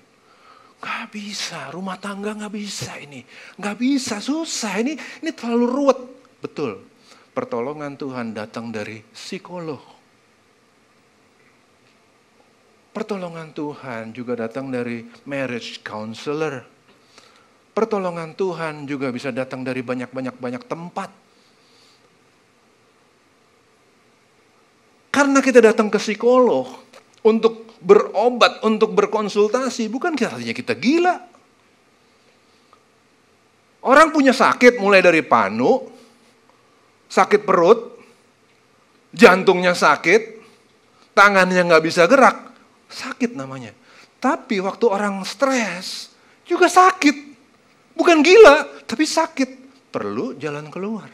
[0.77, 3.25] Gak bisa, rumah tangga gak bisa ini.
[3.57, 4.77] Gak bisa, susah.
[4.77, 4.93] Ini
[5.25, 5.99] ini terlalu ruwet.
[6.37, 6.85] Betul,
[7.33, 9.81] pertolongan Tuhan datang dari psikolog.
[12.93, 16.65] Pertolongan Tuhan juga datang dari marriage counselor.
[17.77, 21.09] Pertolongan Tuhan juga bisa datang dari banyak-banyak-banyak tempat.
[25.13, 26.65] Karena kita datang ke psikolog
[27.21, 31.15] untuk berobat, untuk berkonsultasi, bukan artinya kita gila.
[33.87, 35.87] Orang punya sakit mulai dari panu,
[37.07, 37.97] sakit perut,
[39.15, 40.21] jantungnya sakit,
[41.15, 42.51] tangannya nggak bisa gerak,
[42.91, 43.71] sakit namanya.
[44.17, 46.11] Tapi waktu orang stres
[46.43, 47.37] juga sakit.
[47.97, 49.65] Bukan gila, tapi sakit.
[49.89, 51.09] Perlu jalan keluar.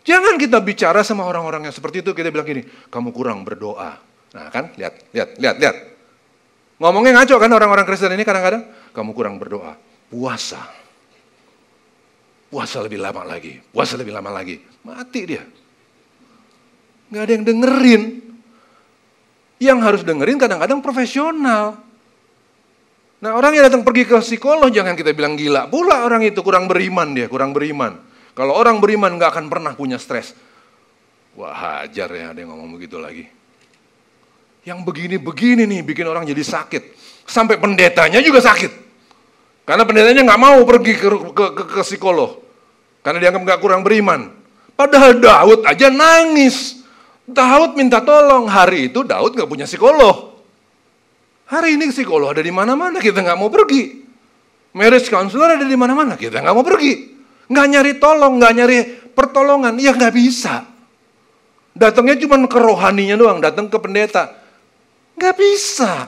[0.00, 4.00] Jangan kita bicara sama orang-orang yang seperti itu, kita bilang gini, kamu kurang berdoa.
[4.32, 5.76] Nah kan, lihat, lihat, lihat, lihat.
[6.80, 8.64] Ngomongnya ngaco kan orang-orang Kristen ini kadang-kadang,
[8.96, 9.76] kamu kurang berdoa.
[10.08, 10.64] Puasa.
[12.50, 14.58] Puasa lebih lama lagi, puasa lebih lama lagi.
[14.82, 15.44] Mati dia.
[17.12, 18.02] Gak ada yang dengerin.
[19.60, 21.76] Yang harus dengerin kadang-kadang profesional.
[23.20, 26.64] Nah orang yang datang pergi ke psikolog jangan kita bilang gila pula orang itu kurang
[26.64, 28.00] beriman dia, kurang beriman.
[28.40, 30.32] Kalau orang beriman nggak akan pernah punya stres.
[31.36, 33.28] Wah hajar ya ada yang ngomong begitu lagi.
[34.64, 36.96] Yang begini-begini nih bikin orang jadi sakit.
[37.28, 38.72] Sampai pendetanya juga sakit.
[39.68, 42.40] Karena pendetanya nggak mau pergi ke, ke, ke, ke psikolog.
[43.04, 44.32] Karena dianggap nggak kurang beriman.
[44.72, 46.80] Padahal Daud aja nangis.
[47.28, 48.48] Daud minta tolong.
[48.48, 50.32] Hari itu Daud nggak punya psikolog.
[51.44, 54.00] Hari ini psikolog ada di mana-mana, kita nggak mau pergi.
[54.72, 57.09] Marriage counselor ada di mana-mana, kita nggak mau pergi.
[57.50, 58.78] Nggak nyari tolong, nggak nyari
[59.10, 59.74] pertolongan.
[59.82, 60.70] Ya nggak bisa.
[61.74, 64.38] Datangnya cuma ke rohaninya doang, datang ke pendeta.
[65.18, 66.06] Nggak bisa.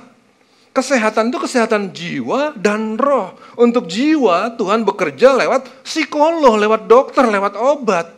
[0.72, 3.36] Kesehatan itu kesehatan jiwa dan roh.
[3.58, 8.08] Untuk jiwa Tuhan bekerja lewat psikolog, lewat dokter, lewat obat.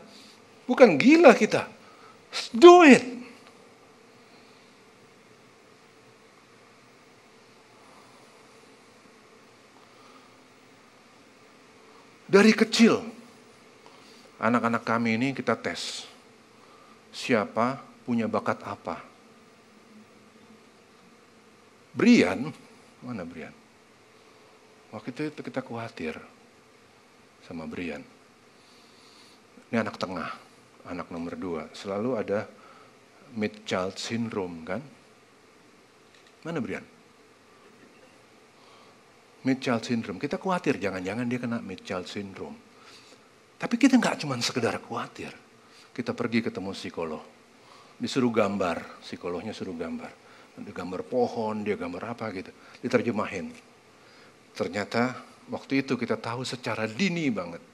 [0.69, 1.67] Bukan gila kita.
[2.53, 3.03] Do it.
[12.31, 13.14] Dari kecil
[14.45, 16.05] anak-anak kami ini kita tes.
[17.09, 19.01] Siapa punya bakat apa?
[21.97, 22.53] Brian,
[23.01, 23.55] mana Brian?
[24.93, 26.21] Waktu itu kita khawatir
[27.47, 28.05] sama Brian.
[29.71, 30.29] Ini anak tengah,
[30.85, 31.63] anak nomor dua.
[31.73, 32.45] Selalu ada
[33.33, 34.83] mid child syndrome kan?
[36.45, 36.85] Mana Brian?
[39.47, 40.21] Mid child syndrome.
[40.21, 42.64] Kita khawatir jangan-jangan dia kena mid child syndrome.
[43.65, 45.33] Tapi kita nggak cuma sekedar khawatir.
[45.97, 47.25] Kita pergi ketemu psikolog.
[47.97, 50.13] Disuruh gambar, psikolognya suruh gambar.
[50.61, 52.53] Dia gambar pohon, dia gambar apa gitu.
[52.85, 53.49] Diterjemahin.
[54.53, 55.17] Ternyata
[55.49, 57.65] waktu itu kita tahu secara dini banget.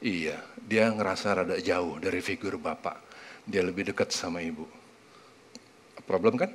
[0.00, 2.96] Iya, dia ngerasa rada jauh dari figur bapak.
[3.44, 4.64] Dia lebih dekat sama ibu.
[6.08, 6.48] Problem kan?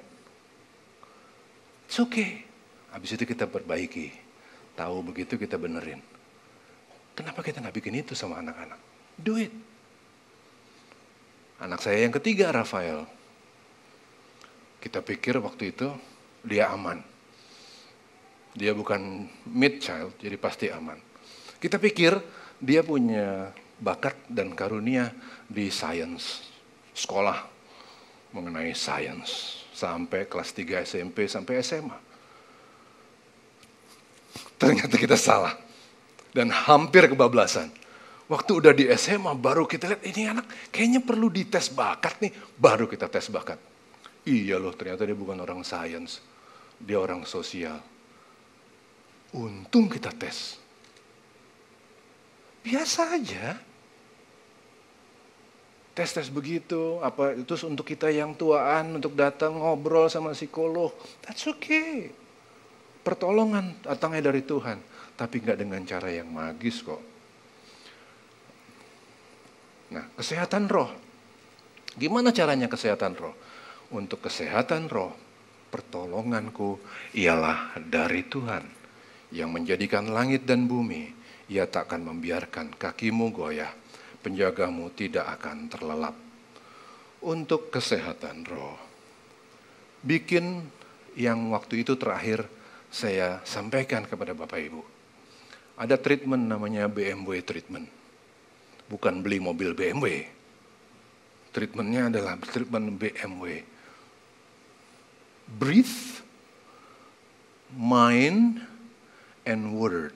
[1.86, 2.41] It's okay.
[2.89, 4.10] Habis itu kita perbaiki.
[4.73, 6.14] Tahu begitu kita benerin.
[7.15, 8.78] Kenapa kita nggak bikin itu sama anak-anak?
[9.15, 9.56] Do it.
[11.63, 13.08] Anak saya yang ketiga, Rafael.
[14.84, 15.88] Kita pikir waktu itu
[16.43, 16.99] dia aman.
[18.51, 20.99] Dia bukan mid child, jadi pasti aman.
[21.58, 22.19] Kita pikir
[22.60, 25.12] dia punya bakat dan karunia
[25.47, 26.43] di science,
[26.95, 27.47] sekolah
[28.32, 31.99] mengenai science sampai kelas 3 SMP sampai SMA.
[34.56, 35.64] Ternyata kita salah
[36.36, 37.71] dan hampir kebablasan.
[38.28, 42.91] Waktu udah di SMA baru kita lihat ini anak kayaknya perlu dites bakat nih, baru
[42.91, 43.56] kita tes bakat.
[44.28, 46.19] Iya loh ternyata dia bukan orang sains,
[46.82, 47.80] dia orang sosial.
[49.32, 50.60] Untung kita tes.
[52.65, 53.56] Biasa aja.
[55.95, 60.91] tes-tes begitu, apa itu untuk kita yang tuaan untuk datang ngobrol sama psikolog,
[61.24, 62.12] that's okay.
[63.00, 64.76] Pertolongan datangnya dari Tuhan,
[65.15, 67.01] tapi nggak dengan cara yang magis kok.
[69.95, 70.91] Nah, kesehatan roh.
[71.95, 73.36] Gimana caranya kesehatan roh?
[73.95, 75.15] Untuk kesehatan roh,
[75.71, 76.75] pertolonganku
[77.15, 78.63] ialah dari Tuhan
[79.32, 81.15] yang menjadikan langit dan bumi.
[81.47, 83.71] Ia tak akan membiarkan kakimu goyah
[84.25, 86.17] penjagamu tidak akan terlelap.
[87.21, 88.78] Untuk kesehatan roh,
[90.01, 90.65] bikin
[91.13, 92.49] yang waktu itu terakhir
[92.89, 94.94] saya sampaikan kepada Bapak Ibu.
[95.75, 97.91] Ada treatment namanya BMW treatment.
[98.88, 100.23] Bukan beli mobil BMW.
[101.51, 103.63] Treatmentnya adalah treatment BMW.
[105.45, 106.23] Breathe,
[107.75, 108.63] mind,
[109.43, 110.15] and word.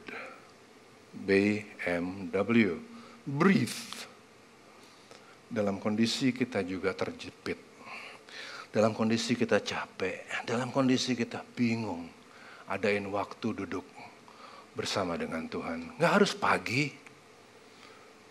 [1.12, 2.80] BMW
[3.30, 3.82] breathe.
[5.50, 7.58] Dalam kondisi kita juga terjepit.
[8.69, 10.45] Dalam kondisi kita capek.
[10.45, 12.06] Dalam kondisi kita bingung.
[12.69, 13.99] Adain waktu duduk
[14.80, 16.00] bersama dengan Tuhan.
[16.00, 16.88] Nggak harus pagi.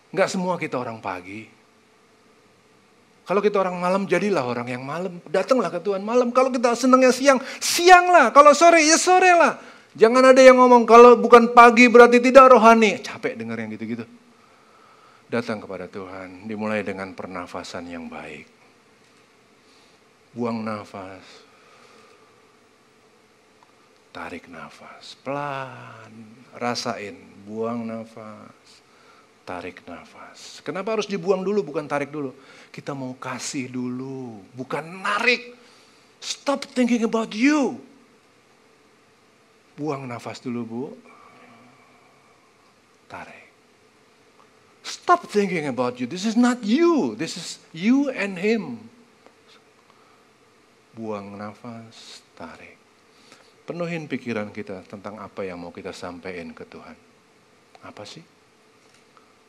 [0.09, 1.45] Nggak semua kita orang pagi.
[3.29, 5.21] Kalau kita orang malam, jadilah orang yang malam.
[5.29, 6.33] Datanglah ke Tuhan malam.
[6.33, 8.33] Kalau kita senangnya siang, sianglah.
[8.33, 9.61] Kalau sore, ya sore lah.
[9.93, 12.97] Jangan ada yang ngomong, kalau bukan pagi berarti tidak rohani.
[13.05, 14.09] Capek dengar yang gitu-gitu
[15.29, 18.49] datang kepada Tuhan, dimulai dengan pernafasan yang baik.
[20.33, 21.21] Buang nafas,
[24.09, 26.11] tarik nafas, pelan,
[26.57, 28.81] rasain, buang nafas,
[29.45, 30.61] tarik nafas.
[30.65, 32.33] Kenapa harus dibuang dulu, bukan tarik dulu?
[32.73, 35.53] Kita mau kasih dulu, bukan narik.
[36.19, 37.79] Stop thinking about you.
[39.79, 40.83] Buang nafas dulu, Bu.
[43.07, 43.47] Tarik.
[44.83, 46.09] Stop thinking about you.
[46.09, 47.15] This is not you.
[47.15, 48.89] This is you and him.
[50.97, 52.78] Buang nafas, tarik.
[53.69, 56.97] Penuhin pikiran kita tentang apa yang mau kita sampaikan ke Tuhan.
[57.85, 58.25] Apa sih?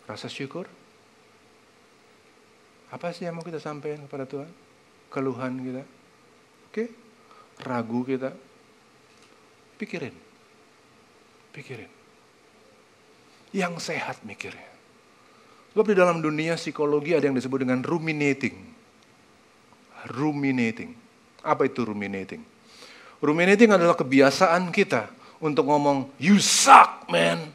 [0.04, 0.68] Rasa syukur?
[2.92, 4.52] Apa sih yang mau kita sampaikan kepada Tuhan?
[5.08, 5.82] Keluhan kita?
[6.68, 6.84] Oke?
[7.64, 8.36] Ragu kita?
[9.80, 10.12] Pikirin.
[11.56, 11.88] Pikirin.
[13.56, 14.68] Yang sehat mikirnya.
[15.72, 18.68] Sebab di dalam dunia psikologi ada yang disebut dengan ruminating.
[20.12, 20.92] Ruminating.
[21.40, 22.59] Apa itu ruminating?
[23.20, 25.12] Ruminating adalah kebiasaan kita
[25.44, 27.52] untuk ngomong, you suck man.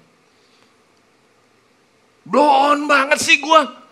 [2.26, 3.86] Blow banget sih gua.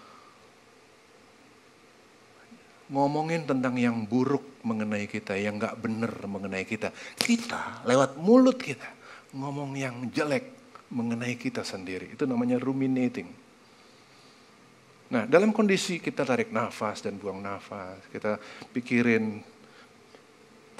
[2.93, 6.93] Ngomongin tentang yang buruk mengenai kita, yang gak bener mengenai kita.
[7.17, 8.85] Kita lewat mulut kita
[9.33, 10.53] ngomong yang jelek
[10.93, 12.13] mengenai kita sendiri.
[12.13, 13.25] Itu namanya ruminating.
[15.13, 18.41] Nah, dalam kondisi kita tarik nafas dan buang nafas, kita
[18.73, 19.41] pikirin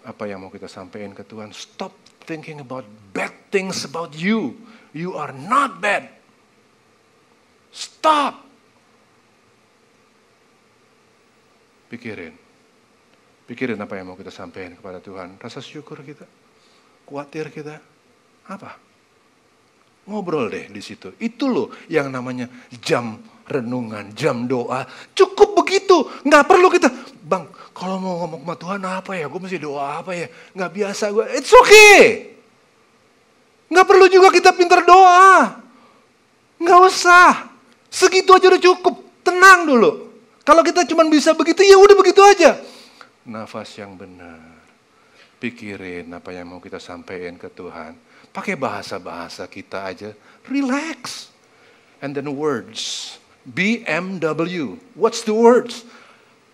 [0.03, 1.55] apa yang mau kita sampaikan ke Tuhan.
[1.55, 1.95] Stop
[2.27, 2.83] thinking about
[3.15, 4.55] bad things about you.
[4.91, 6.11] You are not bad.
[7.73, 8.45] Stop.
[11.89, 12.35] Pikirin.
[13.43, 15.41] Pikirin apa yang mau kita sampaikan kepada Tuhan.
[15.41, 16.27] Rasa syukur kita.
[17.09, 17.75] Khawatir kita.
[18.47, 18.77] Apa?
[20.03, 21.15] Ngobrol deh di situ.
[21.19, 22.51] Itu loh yang namanya
[22.83, 24.83] jam renungan, jam doa.
[25.15, 26.03] Cukup begitu.
[26.27, 26.89] Nggak perlu kita,
[27.23, 29.25] bang kalau mau ngomong sama Tuhan apa ya?
[29.31, 30.27] Gue mesti doa apa ya?
[30.51, 31.25] Nggak biasa gue.
[31.39, 31.99] It's okay.
[33.71, 35.57] Nggak perlu juga kita pinter doa.
[36.59, 37.49] Nggak usah.
[37.87, 38.95] Segitu aja udah cukup.
[39.23, 40.11] Tenang dulu.
[40.43, 42.59] Kalau kita cuma bisa begitu, ya udah begitu aja.
[43.23, 44.43] Nafas yang benar.
[45.39, 47.95] Pikirin apa yang mau kita sampaikan ke Tuhan.
[48.35, 50.11] Pakai bahasa-bahasa kita aja.
[50.51, 51.31] Relax.
[52.03, 53.15] And then words
[53.47, 54.75] BMW.
[54.95, 55.87] What's the words?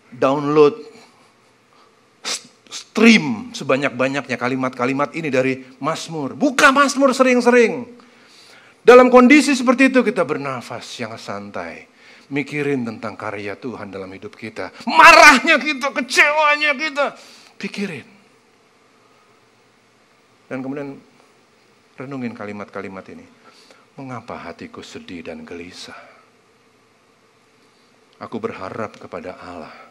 [0.09, 0.89] Download
[2.69, 6.35] stream sebanyak-banyaknya kalimat-kalimat ini dari Mazmur.
[6.35, 7.87] Buka Mazmur sering-sering.
[8.83, 11.87] Dalam kondisi seperti itu kita bernafas yang santai.
[12.29, 14.69] Mikirin tentang karya Tuhan dalam hidup kita.
[14.85, 17.17] Marahnya kita, kecewanya kita.
[17.57, 18.05] Pikirin.
[20.45, 20.97] Dan kemudian
[21.97, 23.25] renungin kalimat-kalimat ini.
[23.97, 25.97] Mengapa hatiku sedih dan gelisah?
[28.21, 29.88] Aku berharap kepada Allah.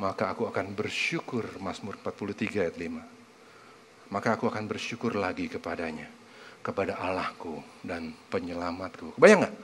[0.00, 4.12] Maka aku akan bersyukur, Mazmur 43 ayat 5.
[4.12, 6.08] Maka aku akan bersyukur lagi kepadanya.
[6.62, 9.18] Kepada Allahku dan penyelamatku.
[9.18, 9.54] Bayang gak?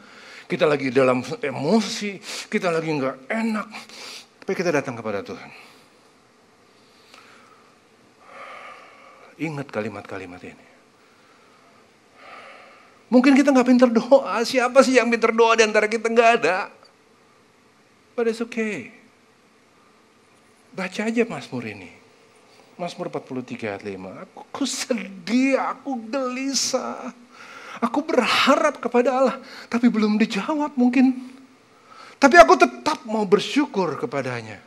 [0.49, 2.19] Kita lagi dalam emosi,
[2.49, 3.69] kita lagi nggak enak.
[4.43, 5.51] Tapi kita datang kepada Tuhan.
[9.39, 10.67] Ingat kalimat-kalimat ini.
[13.13, 14.43] Mungkin kita nggak pinter doa.
[14.43, 16.11] Siapa sih yang pinter doa di antara kita?
[16.11, 16.73] Nggak ada.
[18.19, 18.98] But it's okay.
[20.79, 21.91] Baca aja Mazmur ini.
[22.79, 23.99] Mazmur 43 ayat 5.
[24.23, 27.11] Aku, aku sedih, aku gelisah.
[27.83, 31.35] Aku berharap kepada Allah, tapi belum dijawab mungkin.
[32.23, 34.63] Tapi aku tetap mau bersyukur kepadanya.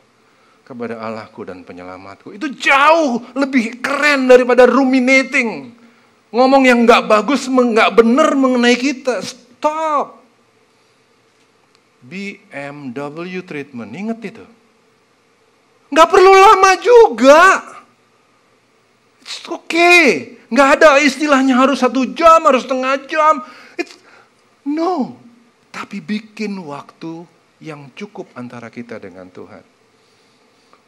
[0.68, 2.36] Kepada Allahku dan penyelamatku.
[2.36, 5.72] Itu jauh lebih keren daripada ruminating.
[6.28, 9.24] Ngomong yang nggak bagus, nggak benar mengenai kita.
[9.24, 10.20] Stop.
[12.04, 14.44] BMW treatment, inget itu.
[15.92, 17.60] Nggak perlu lama juga.
[19.20, 20.40] It's okay.
[20.48, 23.44] Nggak ada istilahnya harus satu jam, harus setengah jam.
[23.76, 24.00] It's,
[24.64, 25.20] no.
[25.68, 27.28] Tapi bikin waktu
[27.60, 29.60] yang cukup antara kita dengan Tuhan.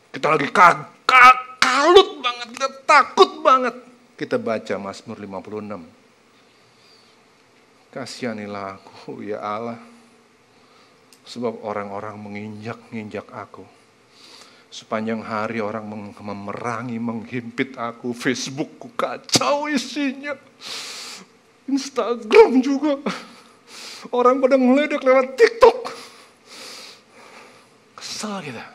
[0.08, 3.76] Kita lagi kalut banget, kita takut banget.
[4.16, 7.92] Kita baca Mazmur 56.
[7.92, 9.76] Kasihanilah aku ya Allah.
[11.24, 13.64] Sebab orang-orang menginjak-injak aku
[14.74, 15.86] Sepanjang hari orang
[16.18, 18.10] memerangi, menghimpit aku.
[18.10, 20.34] Facebookku kacau isinya.
[21.70, 22.98] Instagram juga.
[24.10, 25.78] Orang pada ngeledek lewat TikTok.
[28.02, 28.66] Kesal kita.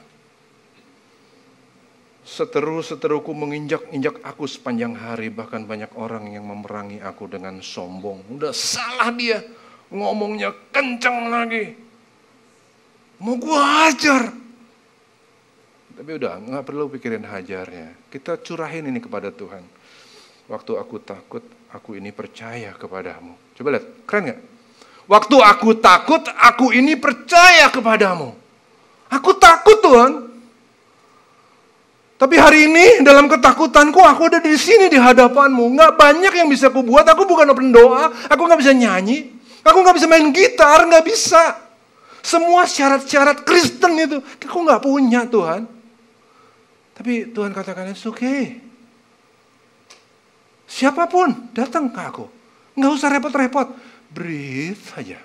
[2.24, 5.28] Seteru-seteruku menginjak-injak aku sepanjang hari.
[5.28, 8.24] Bahkan banyak orang yang memerangi aku dengan sombong.
[8.40, 9.44] Udah salah dia.
[9.92, 11.76] Ngomongnya kencang lagi.
[13.20, 14.48] Mau gua ajar.
[16.00, 17.92] Tapi udah nggak perlu pikirin hajarnya.
[18.08, 19.60] Kita curahin ini kepada Tuhan.
[20.48, 21.44] Waktu aku takut,
[21.76, 23.36] aku ini percaya kepadamu.
[23.60, 24.40] Coba lihat, keren nggak?
[25.12, 28.32] Waktu aku takut, aku ini percaya kepadamu.
[29.12, 30.12] Aku takut Tuhan.
[32.16, 35.68] Tapi hari ini dalam ketakutanku aku ada di sini di hadapanmu.
[35.76, 37.04] Nggak banyak yang bisa aku buat.
[37.12, 38.08] Aku bukan pendoa.
[38.32, 39.36] Aku nggak bisa nyanyi.
[39.68, 40.88] Aku nggak bisa main gitar.
[40.88, 41.60] Nggak bisa.
[42.24, 45.79] Semua syarat-syarat Kristen itu aku nggak punya Tuhan.
[47.00, 48.60] Tapi Tuhan katakan, it's okay.
[50.68, 52.28] Siapa pun datang ke aku.
[52.76, 53.68] Nggak usah repot-repot.
[54.12, 55.20] Breathe aja.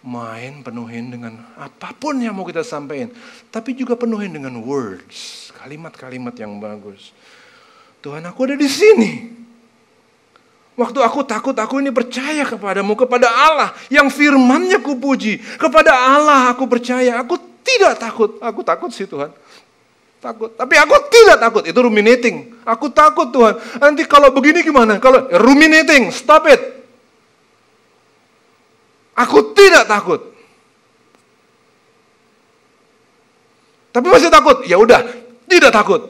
[0.00, 3.12] Main penuhin dengan apa pun yang mau kita sampaikan.
[3.52, 5.52] Tapi juga penuhin dengan words.
[5.60, 7.12] Kalimat-kalimat yang bagus.
[8.00, 9.12] Tuhan aku ada di sini.
[10.74, 15.38] Waktu aku takut, aku ini percaya kepadamu, kepada Allah yang firmannya kupuji.
[15.60, 18.40] Kepada Allah aku percaya, aku tidak takut.
[18.40, 19.43] Aku takut sih Tuhan.
[20.24, 20.56] Takut.
[20.56, 21.62] Tapi aku tidak takut.
[21.68, 22.56] Itu ruminating.
[22.64, 23.60] Aku takut Tuhan.
[23.76, 24.96] Nanti kalau begini gimana?
[24.96, 26.80] Kalau ruminating, stop it.
[29.12, 30.32] Aku tidak takut.
[33.92, 34.64] Tapi masih takut.
[34.64, 35.04] Ya udah,
[35.44, 36.08] tidak takut.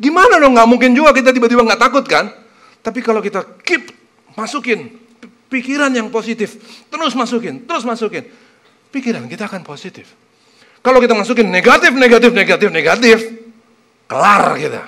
[0.00, 0.56] Gimana dong?
[0.56, 2.32] Gak mungkin juga kita tiba-tiba nggak takut kan?
[2.80, 3.92] Tapi kalau kita keep
[4.32, 4.96] masukin
[5.52, 6.56] pikiran yang positif,
[6.88, 8.26] terus masukin, terus masukin,
[8.90, 10.10] pikiran kita akan positif.
[10.82, 13.18] Kalau kita masukin negatif, negatif, negatif, negatif,
[14.10, 14.82] kelar kita.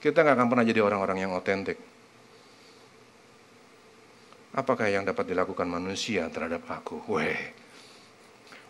[0.00, 1.76] Kita nggak akan pernah jadi orang-orang yang otentik.
[4.56, 7.04] Apakah yang dapat dilakukan manusia terhadap aku?
[7.12, 7.36] Weh.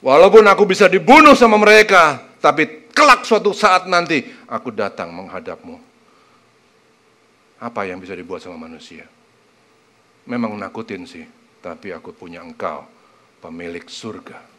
[0.02, 5.78] Walaupun aku bisa dibunuh sama mereka, tapi kelak suatu saat nanti aku datang menghadapmu.
[7.62, 9.06] Apa yang bisa dibuat sama manusia?
[10.26, 11.22] Memang nakutin sih,
[11.62, 12.82] tapi aku punya engkau,
[13.38, 14.55] pemilik surga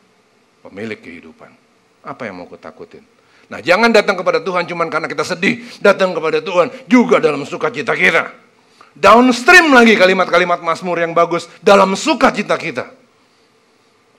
[0.68, 1.50] pemilik kehidupan.
[2.04, 3.04] Apa yang mau kutakutin?
[3.48, 5.64] Nah jangan datang kepada Tuhan cuma karena kita sedih.
[5.80, 8.36] Datang kepada Tuhan juga dalam sukacita kita.
[8.98, 12.92] Downstream lagi kalimat-kalimat Mazmur yang bagus dalam sukacita kita.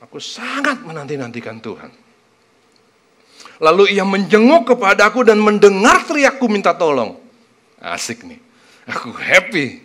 [0.01, 1.93] Aku sangat menanti-nantikan Tuhan.
[3.59, 7.19] Lalu ia menjenguk kepadaku dan mendengar teriakku minta tolong.
[7.83, 8.39] Asik nih.
[8.89, 9.83] Aku happy.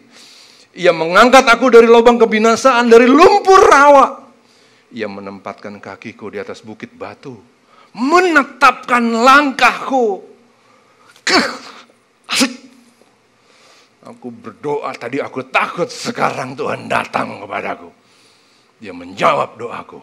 [0.78, 4.23] Ia mengangkat aku dari lubang kebinasaan, dari lumpur rawa.
[4.94, 7.42] Ia menempatkan kakiku di atas bukit batu.
[7.98, 10.22] Menetapkan langkahku.
[14.04, 15.90] Aku berdoa tadi aku takut.
[15.90, 17.90] Sekarang Tuhan datang kepadaku.
[18.78, 19.98] Dia menjawab doaku.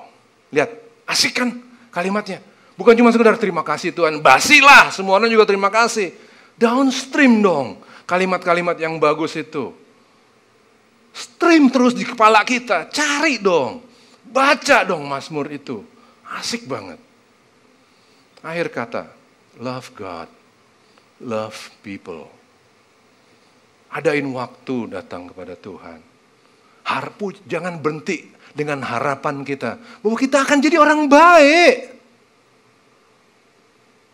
[0.51, 0.71] Lihat,
[1.07, 1.55] asik kan
[1.95, 2.43] kalimatnya.
[2.75, 4.25] Bukan cuma sekedar terima kasih Tuhan.
[4.25, 6.17] Basilah, semua orang juga terima kasih.
[6.57, 7.79] Downstream dong.
[8.09, 9.71] Kalimat-kalimat yang bagus itu.
[11.13, 12.89] Stream terus di kepala kita.
[12.89, 13.90] Cari dong.
[14.31, 15.83] Baca dong Mazmur itu.
[16.31, 17.03] Asik banget.
[18.41, 19.05] Akhir kata,
[19.59, 20.31] love God,
[21.21, 22.31] love people.
[23.91, 25.99] Adain waktu datang kepada Tuhan.
[26.87, 31.99] Harpu jangan berhenti dengan harapan kita bahwa kita akan jadi orang baik.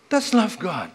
[0.08, 0.90] That's love God.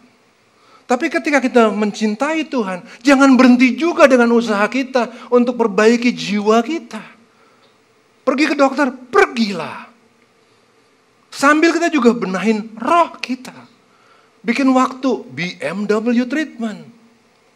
[0.88, 7.00] Tapi ketika kita mencintai Tuhan, jangan berhenti juga dengan usaha kita untuk perbaiki jiwa kita.
[8.22, 9.90] Pergi ke dokter, pergilah.
[11.32, 13.56] Sambil kita juga benahin roh kita.
[14.42, 16.86] Bikin waktu BMW treatment.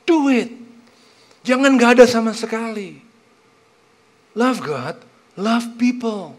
[0.05, 0.53] Do it.
[1.45, 2.97] Jangan gak ada sama sekali.
[4.33, 4.95] Love God,
[5.37, 6.33] love people.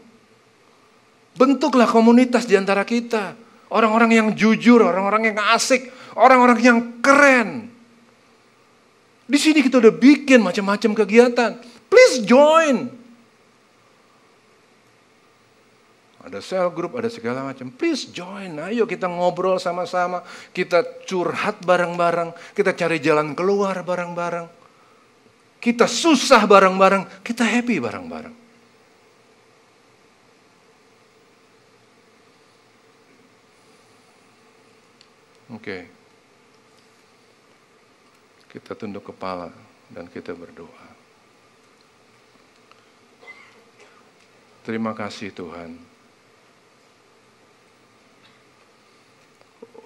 [1.36, 3.36] Bentuklah komunitas di antara kita.
[3.68, 7.68] Orang-orang yang jujur, orang-orang yang asik, orang-orang yang keren.
[9.26, 11.50] Di sini kita udah bikin macam-macam kegiatan.
[11.90, 13.05] Please join.
[16.26, 17.70] Ada sel group, ada segala macam.
[17.70, 18.58] Please join.
[18.58, 20.26] Ayo kita ngobrol sama-sama.
[20.50, 22.34] Kita curhat bareng-bareng.
[22.50, 24.50] Kita cari jalan keluar bareng-bareng.
[25.62, 27.22] Kita susah bareng-bareng.
[27.22, 28.34] Kita happy bareng-bareng.
[35.54, 35.62] Oke.
[35.62, 35.82] Okay.
[38.50, 39.54] Kita tunduk kepala
[39.94, 40.90] dan kita berdoa.
[44.66, 45.95] Terima kasih Tuhan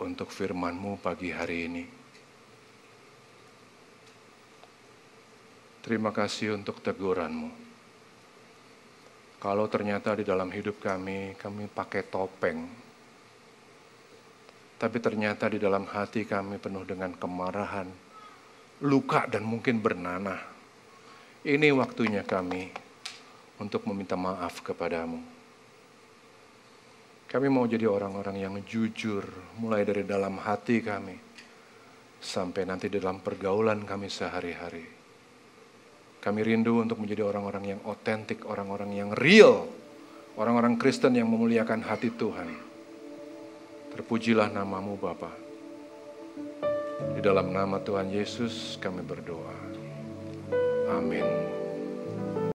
[0.01, 1.85] untuk firman-Mu pagi hari ini.
[5.81, 7.51] Terima kasih untuk teguran-Mu.
[9.41, 12.69] Kalau ternyata di dalam hidup kami, kami pakai topeng,
[14.77, 17.89] tapi ternyata di dalam hati kami penuh dengan kemarahan,
[18.85, 20.41] luka dan mungkin bernanah.
[21.41, 22.69] Ini waktunya kami
[23.57, 25.30] untuk meminta maaf kepadamu.
[27.31, 29.23] Kami mau jadi orang-orang yang jujur,
[29.63, 31.15] mulai dari dalam hati kami,
[32.19, 34.83] sampai nanti dalam pergaulan kami sehari-hari.
[36.19, 39.71] Kami rindu untuk menjadi orang-orang yang otentik, orang-orang yang real,
[40.35, 42.51] orang-orang Kristen yang memuliakan hati Tuhan.
[43.95, 45.31] Terpujilah namamu Bapa.
[47.15, 49.55] Di dalam nama Tuhan Yesus kami berdoa.
[50.99, 51.60] Amin.